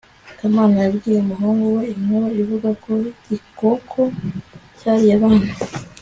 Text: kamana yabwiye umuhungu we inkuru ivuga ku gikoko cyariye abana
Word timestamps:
kamana 0.39 0.75
yabwiye 0.85 1.17
umuhungu 1.21 1.65
we 1.75 1.83
inkuru 1.93 2.27
ivuga 2.41 2.69
ku 2.83 2.91
gikoko 3.27 4.01
cyariye 4.79 5.13
abana 5.19 5.51